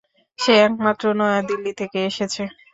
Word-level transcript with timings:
যে 0.39 0.51
এইমাত্র 0.59 1.05
নয়াদিল্লি 1.19 1.71
থেকে 1.79 1.97
এসেছে। 2.09 2.43